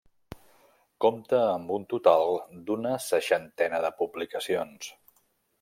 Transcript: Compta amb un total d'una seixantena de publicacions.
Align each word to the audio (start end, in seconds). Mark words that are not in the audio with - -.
Compta 1.05 1.41
amb 1.49 1.75
un 1.75 1.85
total 1.93 2.25
d'una 2.71 2.97
seixantena 3.11 3.85
de 3.87 3.95
publicacions. 4.03 4.91